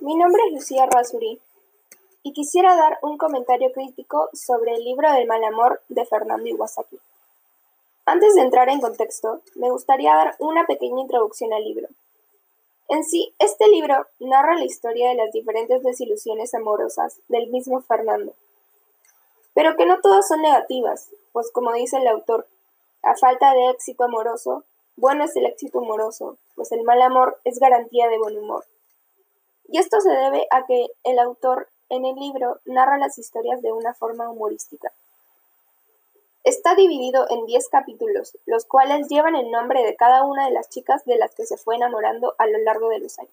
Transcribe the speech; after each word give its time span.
Mi 0.00 0.14
nombre 0.14 0.42
es 0.46 0.52
Lucía 0.52 0.84
Razuri 0.84 1.40
y 2.22 2.34
quisiera 2.34 2.76
dar 2.76 2.98
un 3.00 3.16
comentario 3.16 3.72
crítico 3.72 4.28
sobre 4.34 4.74
el 4.74 4.84
libro 4.84 5.10
del 5.10 5.26
mal 5.26 5.42
amor 5.42 5.80
de 5.88 6.04
Fernando 6.04 6.46
Iwasaki. 6.46 7.00
Antes 8.04 8.34
de 8.34 8.42
entrar 8.42 8.68
en 8.68 8.82
contexto, 8.82 9.40
me 9.54 9.70
gustaría 9.70 10.14
dar 10.14 10.36
una 10.38 10.66
pequeña 10.66 11.00
introducción 11.00 11.50
al 11.54 11.64
libro. 11.64 11.88
En 12.90 13.02
sí, 13.02 13.34
este 13.38 13.68
libro 13.68 14.06
narra 14.18 14.54
la 14.56 14.66
historia 14.66 15.08
de 15.08 15.14
las 15.14 15.32
diferentes 15.32 15.82
desilusiones 15.82 16.52
amorosas 16.54 17.20
del 17.28 17.46
mismo 17.46 17.80
Fernando, 17.80 18.34
pero 19.54 19.76
que 19.76 19.86
no 19.86 19.98
todas 20.02 20.28
son 20.28 20.42
negativas, 20.42 21.08
pues 21.32 21.50
como 21.50 21.72
dice 21.72 21.96
el 21.96 22.06
autor, 22.06 22.46
a 23.02 23.16
falta 23.16 23.54
de 23.54 23.70
éxito 23.70 24.04
amoroso, 24.04 24.64
bueno 24.96 25.24
es 25.24 25.34
el 25.36 25.46
éxito 25.46 25.78
amoroso, 25.78 26.36
pues 26.54 26.70
el 26.72 26.82
mal 26.82 27.00
amor 27.00 27.40
es 27.44 27.58
garantía 27.58 28.06
de 28.08 28.18
buen 28.18 28.36
humor. 28.36 28.66
Y 29.70 29.78
esto 29.78 30.00
se 30.00 30.10
debe 30.10 30.48
a 30.50 30.66
que 30.66 30.88
el 31.04 31.18
autor 31.20 31.68
en 31.90 32.04
el 32.04 32.16
libro 32.16 32.58
narra 32.64 32.98
las 32.98 33.18
historias 33.18 33.62
de 33.62 33.72
una 33.72 33.94
forma 33.94 34.28
humorística. 34.28 34.92
Está 36.42 36.74
dividido 36.74 37.26
en 37.30 37.46
10 37.46 37.68
capítulos, 37.68 38.36
los 38.46 38.64
cuales 38.64 39.08
llevan 39.08 39.36
el 39.36 39.50
nombre 39.52 39.84
de 39.84 39.94
cada 39.94 40.24
una 40.24 40.46
de 40.46 40.50
las 40.50 40.70
chicas 40.70 41.04
de 41.04 41.16
las 41.16 41.34
que 41.36 41.46
se 41.46 41.56
fue 41.56 41.76
enamorando 41.76 42.34
a 42.38 42.48
lo 42.48 42.58
largo 42.58 42.88
de 42.88 42.98
los 42.98 43.18
años. 43.20 43.32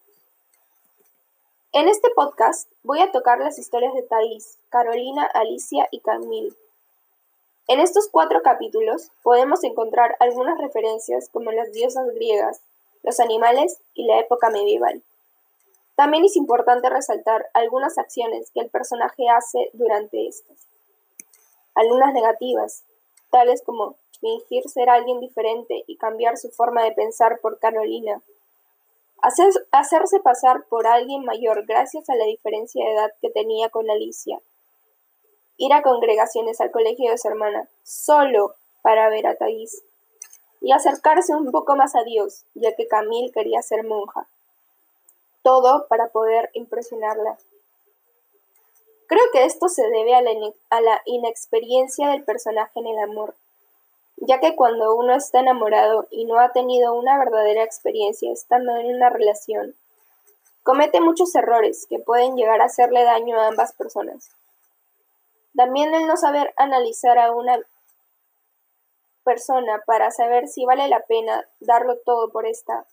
En 1.72 1.88
este 1.88 2.10
podcast 2.16 2.70
voy 2.84 3.00
a 3.00 3.12
tocar 3.12 3.40
las 3.40 3.58
historias 3.58 3.96
de 3.96 4.04
Thais, 4.04 4.60
Carolina, 4.70 5.26
Alicia 5.26 5.88
y 5.90 6.02
Camille. 6.02 6.54
En 7.68 7.80
estos 7.80 8.10
cuatro 8.10 8.44
capítulos 8.44 9.10
podemos 9.24 9.64
encontrar 9.64 10.16
algunas 10.20 10.60
referencias 10.60 11.30
como 11.30 11.52
las 11.52 11.72
diosas 11.72 12.14
griegas, 12.14 12.62
los 13.02 13.20
animales 13.20 13.80
y 13.96 14.06
la 14.06 14.20
época 14.20 14.52
medieval. 14.52 15.02
También 15.98 16.26
es 16.26 16.36
importante 16.36 16.92
resaltar 16.92 17.50
algunas 17.56 17.98
acciones 17.98 18.52
que 18.52 18.60
el 18.60 18.70
personaje 18.70 19.30
hace 19.30 19.72
durante 19.74 20.28
estas. 20.28 20.68
Algunas 21.74 22.14
negativas, 22.14 22.84
tales 23.32 23.64
como 23.66 23.96
fingir 24.22 24.70
ser 24.70 24.92
alguien 24.92 25.20
diferente 25.20 25.84
y 25.88 25.98
cambiar 25.98 26.38
su 26.38 26.52
forma 26.52 26.84
de 26.84 26.92
pensar 26.92 27.40
por 27.42 27.58
Carolina. 27.58 28.22
hacerse 29.72 30.20
pasar 30.20 30.66
por 30.70 30.86
alguien 30.86 31.26
mayor 31.26 31.66
gracias 31.66 32.08
a 32.12 32.16
la 32.16 32.26
diferencia 32.26 32.86
de 32.86 32.94
edad 32.94 33.12
que 33.20 33.32
tenía 33.32 33.70
con 33.70 33.90
Alicia. 33.90 34.40
Ir 35.58 35.74
a 35.74 35.82
congregaciones 35.82 36.62
al 36.62 36.70
colegio 36.70 37.10
de 37.10 37.18
su 37.18 37.28
hermana, 37.28 37.68
solo 37.82 38.54
para 38.84 39.10
ver 39.10 39.26
a 39.26 39.36
Thais. 39.36 39.82
Y 40.62 40.74
acercarse 40.74 41.34
un 41.34 41.50
poco 41.50 41.76
más 41.76 41.96
a 41.96 42.04
Dios, 42.04 42.46
ya 42.54 42.76
que 42.76 42.88
Camille 42.88 43.32
quería 43.32 43.64
ser 43.64 43.84
monja 43.84 44.28
todo 45.48 45.88
para 45.88 46.10
poder 46.10 46.50
impresionarla. 46.52 47.38
Creo 49.08 49.24
que 49.32 49.46
esto 49.46 49.70
se 49.70 49.84
debe 49.84 50.14
a 50.14 50.82
la, 50.82 51.02
inexperiencia 51.06 52.10
del 52.10 52.26
personaje 52.26 52.78
en 52.78 52.88
el 52.88 53.00
amor, 53.00 53.34
ya 54.18 54.42
que 54.42 54.58
cuando 54.58 54.94
uno 54.94 55.16
está 55.16 55.40
enamorado 55.40 56.06
y 56.12 56.26
no 56.26 56.38
ha 56.38 56.52
tenido 56.52 56.94
una 56.96 57.18
verdadera 57.18 57.64
experiencia 57.64 58.30
estando 58.30 58.76
en 58.76 58.94
una 58.94 59.10
relación, 59.10 59.74
comete 60.64 61.00
muchos 61.00 61.34
errores 61.34 61.88
que 61.90 62.00
pueden 62.00 62.36
llegar 62.36 62.60
a 62.60 62.66
hacerle 62.66 63.04
daño 63.04 63.40
a 63.40 63.48
ambas 63.48 63.72
personas. 63.72 64.30
También 65.56 65.94
el 65.94 66.08
no 66.08 66.18
saber 66.18 66.54
analizar 66.58 67.18
a 67.20 67.32
una 67.32 67.58
persona 69.24 69.82
para 69.86 70.12
saber 70.12 70.50
si 70.50 70.66
vale 70.66 70.90
la 70.90 71.06
pena 71.06 71.48
darlo 71.62 72.00
todo 72.00 72.32
por 72.32 72.46
esta 72.46 72.86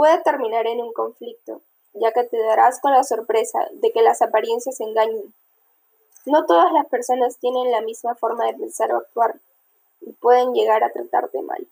puede 0.00 0.22
terminar 0.22 0.66
en 0.66 0.80
un 0.80 0.94
conflicto, 0.94 1.60
ya 1.92 2.10
que 2.12 2.24
te 2.24 2.38
darás 2.38 2.80
con 2.80 2.90
la 2.90 3.04
sorpresa 3.04 3.68
de 3.70 3.92
que 3.92 4.00
las 4.00 4.22
apariencias 4.22 4.80
engañan. 4.80 5.34
No 6.24 6.46
todas 6.46 6.72
las 6.72 6.86
personas 6.86 7.36
tienen 7.36 7.70
la 7.70 7.82
misma 7.82 8.14
forma 8.14 8.46
de 8.46 8.54
pensar 8.54 8.90
o 8.94 8.96
actuar 8.96 9.38
y 10.00 10.12
pueden 10.12 10.54
llegar 10.54 10.82
a 10.82 10.90
tratarte 10.90 11.42
mal. 11.42 11.68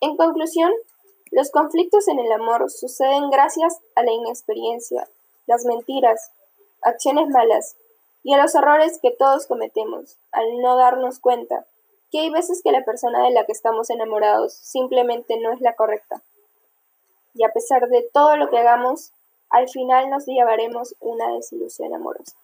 En 0.00 0.16
conclusión, 0.16 0.70
los 1.32 1.50
conflictos 1.50 2.06
en 2.06 2.20
el 2.20 2.30
amor 2.30 2.70
suceden 2.70 3.30
gracias 3.30 3.80
a 3.96 4.04
la 4.04 4.12
inexperiencia, 4.12 5.08
las 5.48 5.64
mentiras, 5.64 6.30
acciones 6.82 7.26
malas 7.30 7.74
y 8.22 8.32
a 8.32 8.40
los 8.40 8.54
errores 8.54 9.00
que 9.02 9.10
todos 9.10 9.48
cometemos 9.48 10.18
al 10.30 10.60
no 10.60 10.76
darnos 10.76 11.18
cuenta 11.18 11.66
que 12.12 12.20
hay 12.20 12.30
veces 12.30 12.60
que 12.62 12.70
la 12.70 12.84
persona 12.84 13.24
de 13.24 13.32
la 13.32 13.44
que 13.44 13.50
estamos 13.50 13.90
enamorados 13.90 14.54
simplemente 14.54 15.36
no 15.40 15.52
es 15.52 15.60
la 15.60 15.74
correcta 15.74 16.22
y 17.36 17.44
a 17.44 17.52
pesar 17.52 17.88
de 17.88 18.08
todo 18.12 18.36
lo 18.36 18.48
que 18.50 18.58
hagamos, 18.58 19.12
al 19.50 19.68
final 19.68 20.10
nos 20.10 20.26
llevaremos 20.26 20.94
una 21.00 21.32
desilusión 21.34 21.94
amorosa. 21.94 22.36